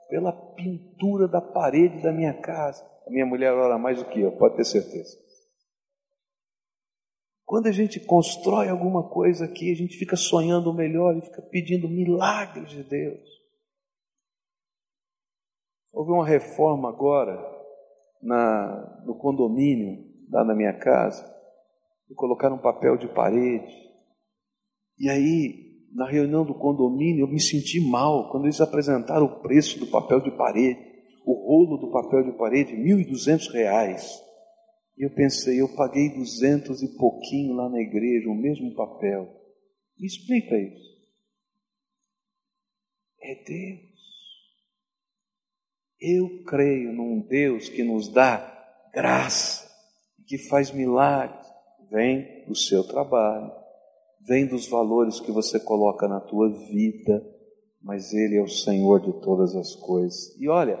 [0.08, 2.84] pela pintura da parede da minha casa.
[3.06, 5.16] A minha mulher ora mais do que eu, pode ter certeza.
[7.44, 11.40] Quando a gente constrói alguma coisa aqui, a gente fica sonhando o melhor e fica
[11.42, 13.35] pedindo milagres de Deus.
[15.96, 17.42] Houve uma reforma agora
[18.22, 21.24] na, no condomínio, lá na minha casa,
[22.10, 23.72] e colocaram um papel de parede.
[24.98, 29.78] E aí, na reunião do condomínio, eu me senti mal quando eles apresentaram o preço
[29.78, 30.78] do papel de parede,
[31.24, 33.98] o rolo do papel de parede, R$ 1.200.
[34.98, 39.34] E eu pensei, eu paguei duzentos e pouquinho lá na igreja, o mesmo papel.
[39.98, 40.94] Me explica isso.
[43.22, 43.95] É Deus.
[46.00, 48.52] Eu creio num Deus que nos dá
[48.92, 49.66] graça,
[50.26, 51.46] que faz milagres.
[51.90, 53.52] Vem do seu trabalho,
[54.26, 57.24] vem dos valores que você coloca na tua vida,
[57.80, 60.36] mas Ele é o Senhor de todas as coisas.
[60.36, 60.78] E olha,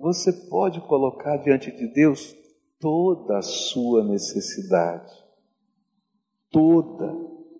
[0.00, 2.34] você pode colocar diante de Deus
[2.80, 5.12] toda a sua necessidade,
[6.50, 7.14] toda,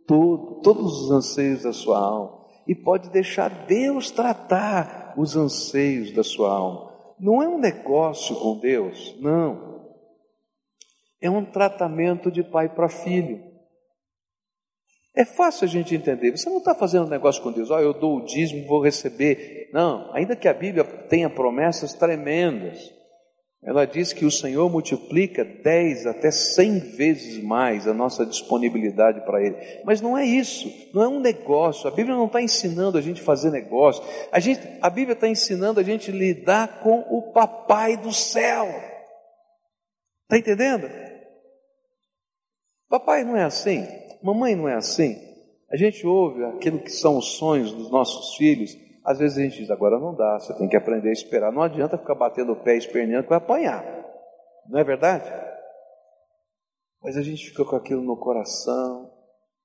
[0.06, 6.22] todo, todos os anseios da sua alma, e pode deixar Deus tratar os anseios da
[6.22, 6.92] sua alma.
[7.18, 9.72] Não é um negócio com Deus, não.
[11.20, 13.52] É um tratamento de pai para filho.
[15.14, 16.30] É fácil a gente entender.
[16.30, 18.82] Você não está fazendo um negócio com Deus, ó, oh, eu dou o dízimo, vou
[18.82, 19.70] receber.
[19.72, 22.92] Não, ainda que a Bíblia tenha promessas tremendas,
[23.64, 29.40] ela diz que o Senhor multiplica dez até cem vezes mais a nossa disponibilidade para
[29.40, 29.56] Ele.
[29.84, 31.86] Mas não é isso, não é um negócio.
[31.86, 34.02] A Bíblia não está ensinando a gente fazer negócio.
[34.32, 38.66] A, gente, a Bíblia está ensinando a gente lidar com o Papai do céu.
[40.24, 40.90] Está entendendo?
[42.88, 43.86] Papai não é assim.
[44.24, 45.16] Mamãe não é assim.
[45.70, 48.76] A gente ouve aquilo que são os sonhos dos nossos filhos.
[49.04, 51.52] Às vezes a gente diz, agora não dá, você tem que aprender a esperar.
[51.52, 53.84] Não adianta ficar batendo o pé esperneando que vai apanhar.
[54.68, 55.28] Não é verdade?
[57.02, 59.10] Mas a gente fica com aquilo no coração.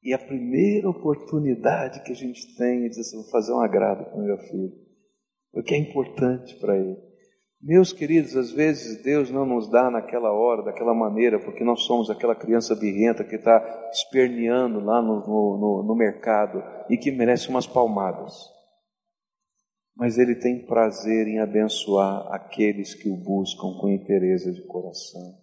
[0.02, 4.06] E a primeira oportunidade que a gente tem é dizer assim, vou fazer um agrado
[4.06, 4.74] para o meu filho.
[5.52, 7.08] Porque é importante para ele.
[7.62, 12.10] Meus queridos, às vezes Deus não nos dá naquela hora, daquela maneira, porque nós somos
[12.10, 17.66] aquela criança birrenta que está esperneando lá no, no, no, mercado e que merece umas
[17.66, 18.57] palmadas.
[19.98, 25.36] Mas Ele tem prazer em abençoar aqueles que o buscam com interesse de coração.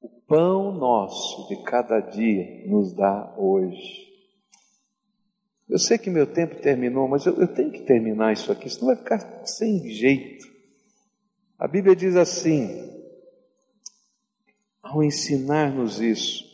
[0.00, 4.04] O pão nosso de cada dia nos dá hoje.
[5.68, 8.88] Eu sei que meu tempo terminou, mas eu, eu tenho que terminar isso aqui, senão
[8.88, 10.46] vai ficar sem jeito.
[11.58, 12.68] A Bíblia diz assim,
[14.82, 16.44] ao ensinar-nos isso,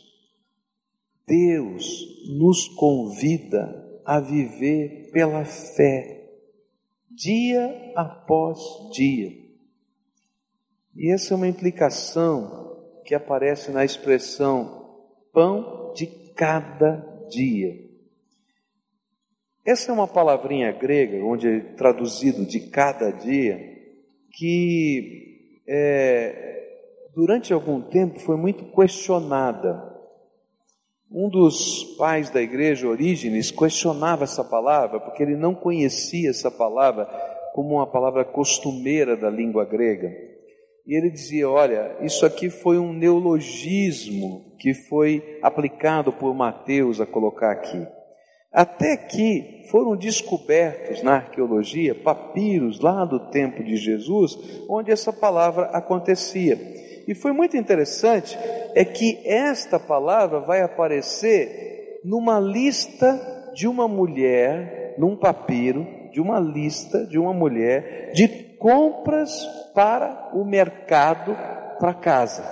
[1.27, 1.85] Deus
[2.37, 6.20] nos convida a viver pela fé,
[7.21, 8.59] dia após
[8.91, 9.29] dia.
[10.95, 14.99] E essa é uma implicação que aparece na expressão
[15.31, 16.97] pão de cada
[17.29, 17.91] dia.
[19.63, 23.59] Essa é uma palavrinha grega, onde é traduzido de cada dia,
[24.31, 29.90] que é, durante algum tempo foi muito questionada.
[31.13, 37.05] Um dos pais da igreja, Orígenes, questionava essa palavra, porque ele não conhecia essa palavra
[37.53, 40.09] como uma palavra costumeira da língua grega.
[40.87, 47.05] E ele dizia: Olha, isso aqui foi um neologismo que foi aplicado por Mateus a
[47.05, 47.85] colocar aqui.
[48.51, 54.37] Até que foram descobertos na arqueologia papiros lá do tempo de Jesus,
[54.69, 56.57] onde essa palavra acontecia.
[57.07, 58.37] E foi muito interessante
[58.75, 66.39] é que esta palavra vai aparecer numa lista de uma mulher, num papiro, de uma
[66.39, 71.35] lista de uma mulher de compras para o mercado
[71.79, 72.43] para casa.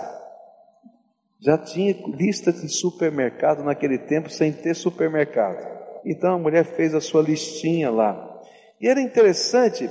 [1.40, 5.80] Já tinha lista de supermercado naquele tempo sem ter supermercado.
[6.06, 8.42] Então a mulher fez a sua listinha lá.
[8.82, 9.90] E era interessante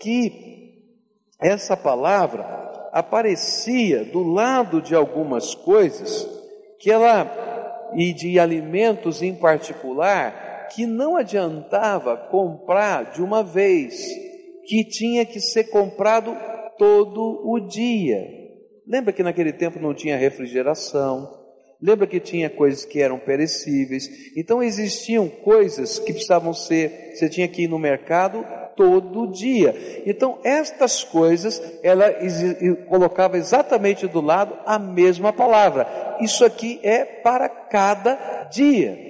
[0.00, 0.48] que
[1.40, 6.28] essa palavra aparecia do lado de algumas coisas
[6.78, 14.06] que ela e de alimentos em particular que não adiantava comprar de uma vez,
[14.66, 16.36] que tinha que ser comprado
[16.76, 18.26] todo o dia.
[18.86, 21.37] Lembra que naquele tempo não tinha refrigeração,
[21.80, 24.08] Lembra que tinha coisas que eram perecíveis.
[24.36, 28.44] Então existiam coisas que precisavam ser, você tinha que ir no mercado
[28.76, 30.02] todo dia.
[30.04, 32.06] Então estas coisas, ela
[32.88, 36.16] colocava exatamente do lado a mesma palavra.
[36.20, 39.06] Isso aqui é para cada dia.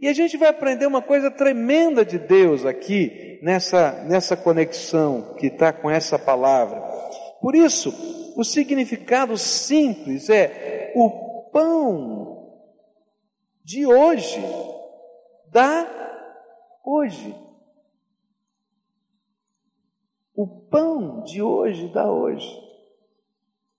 [0.00, 5.46] E a gente vai aprender uma coisa tremenda de Deus aqui, nessa, nessa conexão que
[5.46, 6.80] está com essa palavra.
[7.40, 7.92] Por isso,
[8.36, 11.23] o significado simples é o
[11.54, 12.50] pão
[13.62, 14.42] de hoje
[15.52, 15.86] dá
[16.84, 17.32] hoje.
[20.34, 22.50] O pão de hoje dá hoje.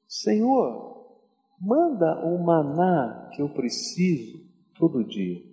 [0.08, 1.20] Senhor,
[1.60, 4.40] manda o maná que eu preciso
[4.76, 5.44] todo dia.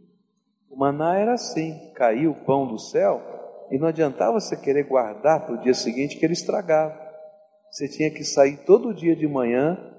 [0.70, 3.20] O maná era assim: caía o pão do céu
[3.68, 6.97] e não adiantava você querer guardar para o dia seguinte que ele estragava.
[7.68, 9.91] Você tinha que sair todo dia de manhã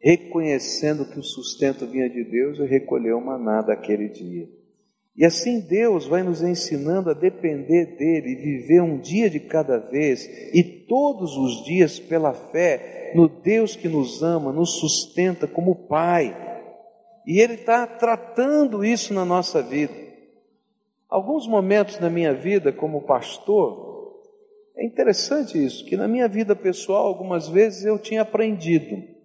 [0.00, 4.48] reconhecendo que o sustento vinha de Deus e recolheu maná daquele dia.
[5.14, 9.76] E assim Deus vai nos ensinando a depender dele e viver um dia de cada
[9.76, 15.86] vez e todos os dias pela fé no Deus que nos ama, nos sustenta como
[15.86, 16.34] Pai.
[17.26, 19.92] E Ele está tratando isso na nossa vida.
[21.08, 23.90] Alguns momentos na minha vida como pastor,
[24.76, 29.19] é interessante isso, que na minha vida pessoal, algumas vezes eu tinha aprendido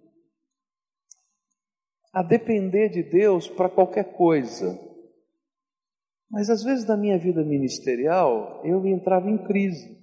[2.16, 4.80] a depender de Deus para qualquer coisa.
[6.30, 10.02] Mas às vezes na minha vida ministerial eu entrava em crise.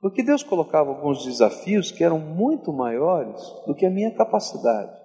[0.00, 5.00] Porque Deus colocava alguns desafios que eram muito maiores do que a minha capacidade.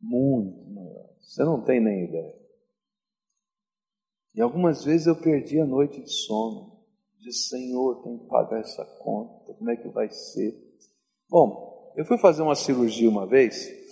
[0.00, 1.18] Muito maiores.
[1.20, 2.34] Você não tem nem ideia.
[4.34, 6.74] E algumas vezes eu perdi a noite de sono.
[7.18, 9.52] Disse, Senhor, tenho que pagar essa conta.
[9.52, 10.54] Como é que vai ser?
[11.28, 13.84] Bom, eu fui fazer uma cirurgia uma vez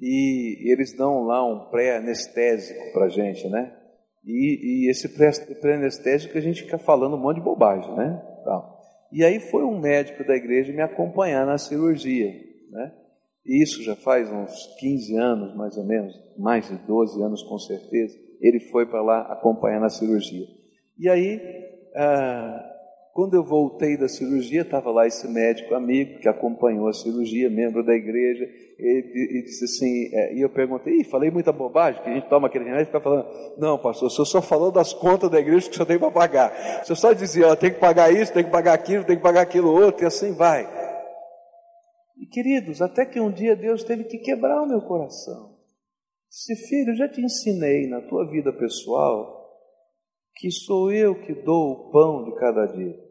[0.00, 3.74] e, eles dão lá um pré-anestésico para a gente, né?
[4.24, 5.08] E, e esse
[5.60, 8.22] pré-anestésico a gente fica falando um monte de bobagem, né?
[9.12, 12.32] E aí foi um médico da igreja me acompanhar na cirurgia,
[12.70, 12.92] né?
[13.46, 17.58] E isso já faz uns 15 anos, mais ou menos, mais de 12 anos com
[17.58, 18.18] certeza.
[18.40, 20.46] Ele foi para lá acompanhar na cirurgia.
[20.98, 21.40] E aí,
[21.96, 22.77] ah,
[23.18, 27.84] quando eu voltei da cirurgia, estava lá esse médico amigo que acompanhou a cirurgia, membro
[27.84, 28.44] da igreja,
[28.78, 32.66] e, disse assim, é, e eu perguntei, falei muita bobagem, que a gente toma aquele
[32.66, 33.26] remédio e fica falando,
[33.58, 36.12] não pastor, o senhor só falou das contas da igreja que o senhor tem para
[36.12, 36.80] pagar.
[36.80, 39.22] O senhor só dizia, ó, tem que pagar isso, tem que pagar aquilo, tem que
[39.22, 40.64] pagar aquilo outro, e assim vai.
[42.18, 45.56] E queridos, até que um dia Deus teve que quebrar o meu coração.
[46.30, 49.38] Disse, filho, eu já te ensinei na tua vida pessoal
[50.36, 53.07] que sou eu que dou o pão de cada dia.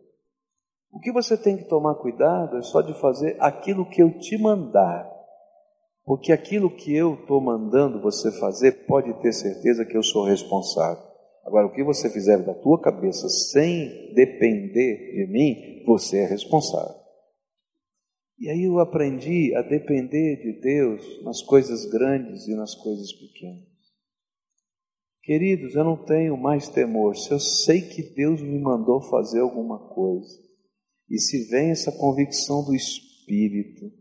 [0.98, 4.36] O que você tem que tomar cuidado é só de fazer aquilo que eu te
[4.36, 5.08] mandar.
[6.04, 11.04] Porque aquilo que eu estou mandando você fazer, pode ter certeza que eu sou responsável.
[11.46, 16.96] Agora, o que você fizer da tua cabeça sem depender de mim, você é responsável.
[18.40, 23.68] E aí eu aprendi a depender de Deus nas coisas grandes e nas coisas pequenas.
[25.22, 27.16] Queridos, eu não tenho mais temor.
[27.16, 30.47] Se eu sei que Deus me mandou fazer alguma coisa,
[31.10, 33.92] e se vem essa convicção do Espírito,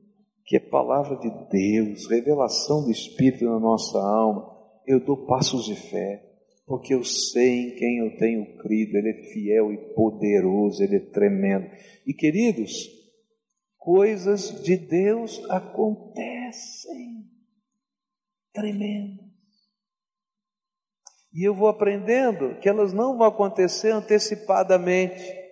[0.45, 4.55] que é palavra de Deus, revelação do Espírito na nossa alma,
[4.87, 6.23] eu dou passos de fé,
[6.67, 11.11] porque eu sei em quem eu tenho crido, Ele é fiel e poderoso, Ele é
[11.11, 11.71] tremendo.
[12.07, 12.89] E queridos,
[13.77, 17.25] coisas de Deus acontecem,
[18.53, 19.27] tremendo.
[21.33, 25.46] E eu vou aprendendo que elas não vão acontecer antecipadamente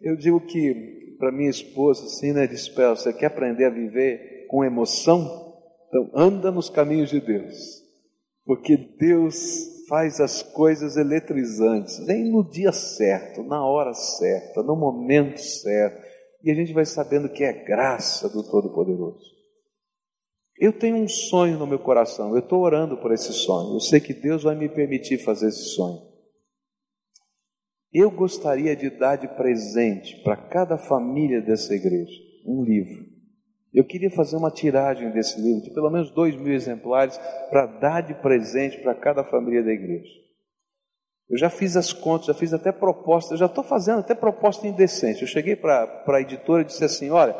[0.00, 4.64] eu digo que para minha esposa, assim, né, disse você quer aprender a viver com
[4.64, 5.54] emoção?
[5.88, 7.82] Então anda nos caminhos de Deus,
[8.44, 15.38] porque Deus faz as coisas eletrizantes, vem no dia certo, na hora certa, no momento
[15.38, 16.02] certo,
[16.42, 19.34] e a gente vai sabendo que é graça do Todo-Poderoso.
[20.58, 24.00] Eu tenho um sonho no meu coração, eu estou orando por esse sonho, eu sei
[24.00, 26.13] que Deus vai me permitir fazer esse sonho.
[27.94, 32.12] Eu gostaria de dar de presente para cada família dessa igreja
[32.44, 33.06] um livro.
[33.72, 37.16] Eu queria fazer uma tiragem desse livro, de pelo menos dois mil exemplares,
[37.50, 40.10] para dar de presente para cada família da igreja.
[41.30, 45.22] Eu já fiz as contas, já fiz até proposta, já estou fazendo até proposta indecente.
[45.22, 47.34] Eu cheguei para a editora e disse assim: olha,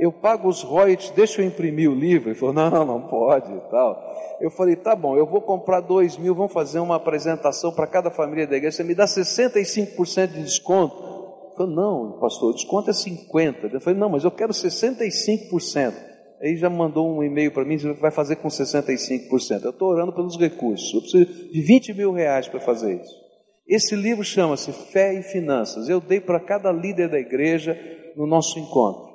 [0.00, 2.28] eu pago os royalties, deixa eu imprimir o livro.
[2.28, 4.00] Ele falou: não, não pode e tal.
[4.40, 8.10] Eu falei, tá bom, eu vou comprar dois mil, vamos fazer uma apresentação para cada
[8.10, 10.96] família da igreja, você me dá 65% de desconto?
[10.96, 13.72] Eu falei, não, pastor, o desconto é 50%.
[13.72, 15.92] Eu falei, não, mas eu quero 65%.
[16.40, 19.64] Aí já mandou um e-mail para mim, vai fazer com 65%.
[19.64, 23.28] Eu estou orando pelos recursos, eu preciso de 20 mil reais para fazer isso.
[23.66, 25.88] Esse livro chama-se Fé e Finanças.
[25.88, 27.78] Eu dei para cada líder da igreja
[28.16, 29.07] no nosso encontro.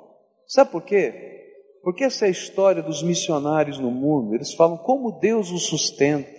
[0.54, 1.12] Sabe por quê?
[1.82, 4.36] Porque essa é a história dos missionários no mundo.
[4.36, 6.30] Eles falam como Deus os sustenta.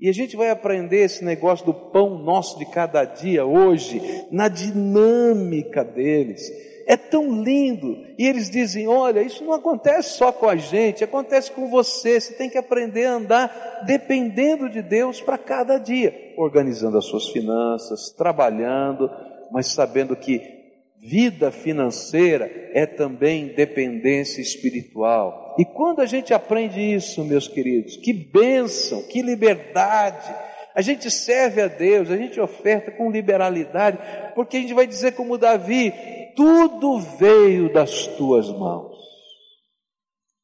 [0.00, 4.48] E a gente vai aprender esse negócio do pão nosso de cada dia hoje, na
[4.48, 6.42] dinâmica deles.
[6.84, 7.96] É tão lindo.
[8.18, 12.20] E eles dizem: olha, isso não acontece só com a gente, acontece com você.
[12.20, 17.28] Você tem que aprender a andar dependendo de Deus para cada dia, organizando as suas
[17.28, 19.08] finanças, trabalhando,
[19.52, 20.57] mas sabendo que
[21.00, 25.54] Vida financeira é também dependência espiritual.
[25.58, 30.34] E quando a gente aprende isso, meus queridos, que bênção, que liberdade.
[30.74, 33.98] A gente serve a Deus, a gente oferta com liberalidade,
[34.34, 35.92] porque a gente vai dizer como Davi:
[36.36, 38.96] tudo veio das tuas mãos.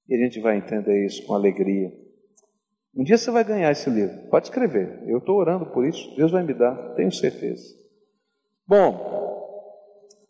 [0.08, 1.90] E a gente vai entender isso com alegria.
[2.96, 4.28] Um dia você vai ganhar esse livro.
[4.30, 5.02] Pode escrever.
[5.06, 6.14] Eu estou orando por isso.
[6.16, 7.64] Deus vai me dar, tenho certeza.
[8.66, 9.23] Bom,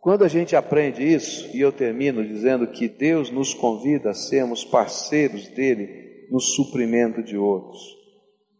[0.04, 4.62] quando a gente aprende isso, e eu termino dizendo que Deus nos convida a sermos
[4.62, 7.80] parceiros dele no suprimento de outros.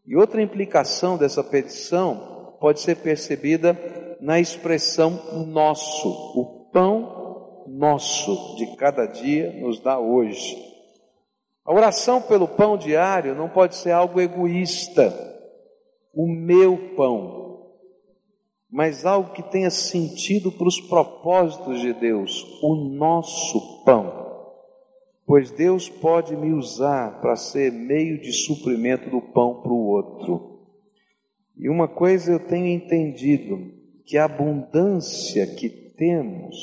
[0.06, 3.78] E outra implicação dessa petição pode ser percebida
[4.22, 10.56] na expressão nosso, o pão nosso de cada dia nos dá hoje.
[11.62, 15.12] A oração pelo pão diário não pode ser algo egoísta,
[16.14, 17.43] o meu pão,
[18.74, 24.50] mas algo que tenha sentido para os propósitos de Deus, o nosso pão.
[25.24, 30.66] Pois Deus pode me usar para ser meio de suprimento do pão para o outro.
[31.56, 33.72] E uma coisa eu tenho entendido,
[34.04, 36.56] que a abundância que temos,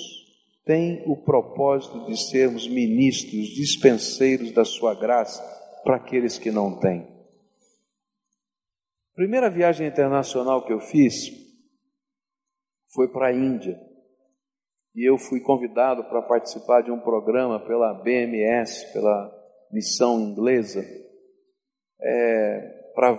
[0.65, 5.41] tem o propósito de sermos ministros, dispenseiros da sua graça
[5.85, 7.07] para aqueles que não têm.
[9.15, 11.40] Primeira viagem internacional que eu fiz
[12.93, 13.79] foi para a Índia.
[14.95, 19.31] E eu fui convidado para participar de um programa pela BMS, pela
[19.71, 20.83] missão inglesa,
[22.01, 23.15] é, para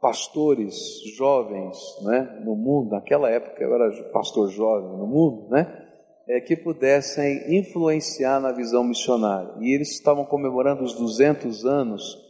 [0.00, 0.76] pastores
[1.16, 2.90] jovens né, no mundo.
[2.90, 5.84] Naquela época eu era pastor jovem no mundo, né?
[6.28, 9.54] é, que pudessem influenciar na visão missionária.
[9.60, 12.23] E eles estavam comemorando os 200 anos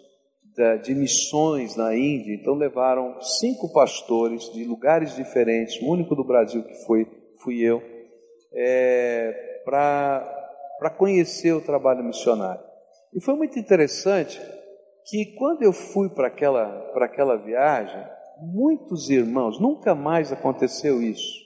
[0.82, 6.62] de, missões na Índia, então levaram cinco pastores de lugares diferentes, o único do Brasil
[6.62, 7.07] que foi,
[7.42, 7.82] fui eu,
[8.52, 12.62] é, para conhecer o trabalho missionário.
[13.14, 14.40] E foi muito interessante
[15.07, 18.02] que quando eu fui para aquela, aquela viagem,
[18.40, 21.44] muitos irmãos, nunca mais aconteceu isso,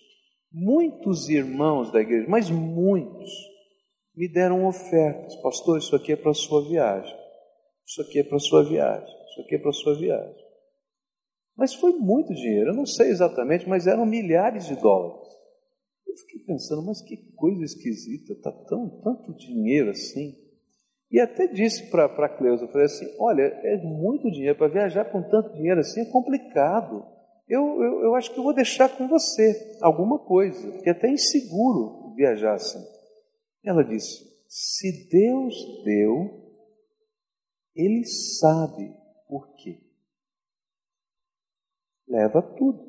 [0.50, 3.30] Muitos irmãos da igreja, mas muitos,
[4.16, 5.36] me deram ofertas.
[5.42, 7.14] Pastor, isso aqui é para a sua viagem.
[7.88, 9.08] Isso aqui é para sua viagem.
[9.30, 10.44] Isso aqui é para sua viagem.
[11.56, 15.26] Mas foi muito dinheiro, eu não sei exatamente, mas eram milhares de dólares.
[16.06, 20.36] Eu fiquei pensando, mas que coisa esquisita, tá tão, tanto dinheiro assim.
[21.10, 25.06] E até disse para a Cleusa, eu falei assim, olha, é muito dinheiro, para viajar
[25.06, 27.18] com tanto dinheiro assim é complicado
[27.48, 31.08] eu, eu, eu acho que eu vou deixar com você alguma coisa, porque é até
[31.08, 32.84] inseguro viajar assim.
[33.64, 36.47] Ela disse: se Deus deu,
[37.78, 38.94] Ele sabe
[39.28, 39.80] por quê.
[42.06, 42.86] Leva tudo.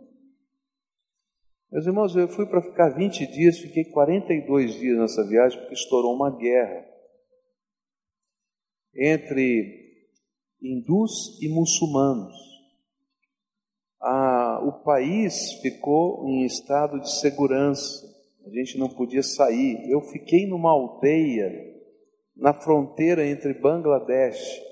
[1.72, 6.16] Meus irmãos, eu fui para ficar 20 dias, fiquei 42 dias nessa viagem, porque estourou
[6.16, 6.86] uma guerra
[8.96, 10.08] entre
[10.62, 12.50] hindus e muçulmanos
[14.64, 18.08] o país ficou em estado de segurança,
[18.46, 19.90] a gente não podia sair.
[19.90, 21.52] Eu fiquei numa aldeia
[22.36, 24.69] na fronteira entre Bangladesh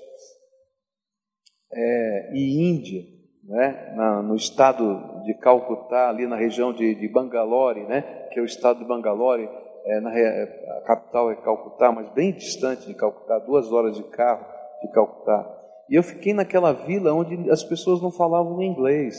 [1.72, 3.04] é, e Índia,
[3.44, 8.42] né, na, no estado de Calcutá, ali na região de, de Bangalore, né, que é
[8.42, 9.48] o estado de Bangalore,
[9.84, 14.44] é, na, a capital é Calcutá, mas bem distante de Calcutá, duas horas de carro
[14.82, 15.54] de Calcutá.
[15.88, 19.16] E eu fiquei naquela vila onde as pessoas não falavam inglês,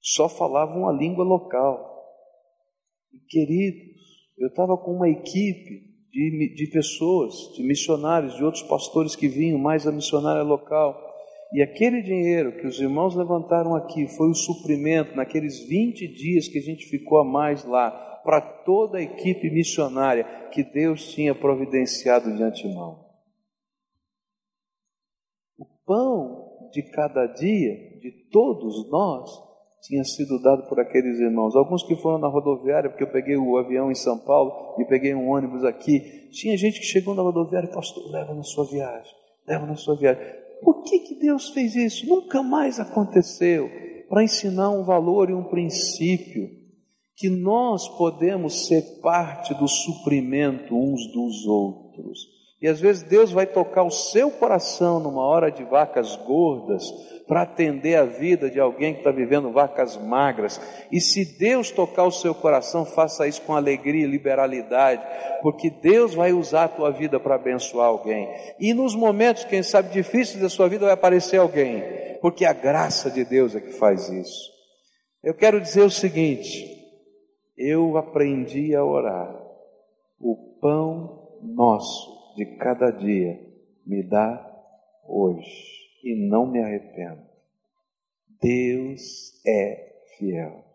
[0.00, 1.88] só falavam a língua local.
[3.12, 4.00] E, queridos,
[4.38, 9.58] eu estava com uma equipe de, de pessoas, de missionários, de outros pastores que vinham,
[9.58, 11.09] mais a missionária local.
[11.52, 16.58] E aquele dinheiro que os irmãos levantaram aqui foi o suprimento naqueles 20 dias que
[16.58, 17.90] a gente ficou a mais lá,
[18.24, 23.10] para toda a equipe missionária que Deus tinha providenciado de antemão
[25.90, 29.28] pão de cada dia, de todos nós,
[29.82, 31.56] tinha sido dado por aqueles irmãos.
[31.56, 35.12] Alguns que foram na rodoviária, porque eu peguei o avião em São Paulo e peguei
[35.16, 36.28] um ônibus aqui.
[36.30, 39.12] Tinha gente que chegou na rodoviária e pastor, leva na sua viagem,
[39.48, 40.22] leva na sua viagem.
[40.62, 42.06] Por que, que Deus fez isso?
[42.06, 43.70] Nunca mais aconteceu.
[44.08, 46.48] Para ensinar um valor e um princípio
[47.16, 52.39] que nós podemos ser parte do suprimento uns dos outros.
[52.60, 56.84] E às vezes Deus vai tocar o seu coração numa hora de vacas gordas
[57.26, 60.60] para atender a vida de alguém que está vivendo vacas magras.
[60.92, 65.02] E se Deus tocar o seu coração, faça isso com alegria e liberalidade,
[65.40, 68.28] porque Deus vai usar a tua vida para abençoar alguém.
[68.58, 71.82] E nos momentos, quem sabe, difíceis da sua vida vai aparecer alguém,
[72.20, 74.50] porque a graça de Deus é que faz isso.
[75.22, 76.66] Eu quero dizer o seguinte:
[77.56, 79.34] eu aprendi a orar.
[80.22, 83.38] O pão nosso de cada dia
[83.86, 84.46] me dá
[85.06, 87.22] hoje e não me arrependo.
[88.40, 90.69] Deus é fiel.